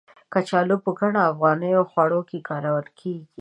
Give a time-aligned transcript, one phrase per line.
[0.33, 3.25] کچالو په ګڼو افغاني خواړو کې کارول کېږي.